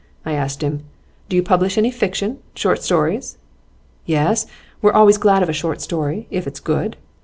[0.25, 0.81] I asked him:
[1.29, 3.37] "Do you publish any fiction short stories?"
[4.07, 4.47] "Yes,
[4.81, 6.97] we're always glad of a short story, if it's good."